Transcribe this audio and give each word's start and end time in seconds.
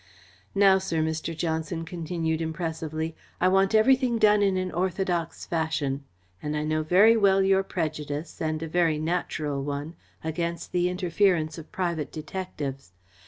"Now, 0.55 0.79
sir," 0.79 1.03
Mr. 1.03 1.37
Johnson 1.37 1.85
continued 1.85 2.41
impressively, 2.41 3.15
"I 3.39 3.47
want 3.49 3.75
everything 3.75 4.17
done 4.17 4.41
in 4.41 4.57
an 4.57 4.71
orthodox 4.71 5.45
fashion, 5.45 6.05
and 6.41 6.57
I 6.57 6.63
know 6.63 6.81
very 6.81 7.15
well 7.15 7.43
your 7.43 7.61
prejudice, 7.61 8.41
and 8.41 8.63
a 8.63 8.67
very 8.67 8.97
natural 8.97 9.63
one, 9.63 9.93
against 10.23 10.71
the 10.71 10.89
interference 10.89 11.59
of 11.59 11.71
private 11.71 12.11
detectives. 12.11 12.93